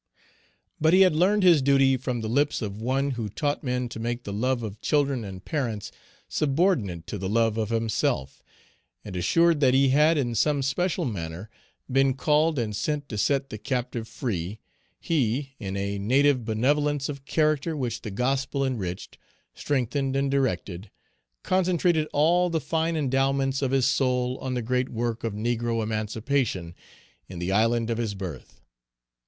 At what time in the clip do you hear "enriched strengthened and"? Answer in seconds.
18.65-20.31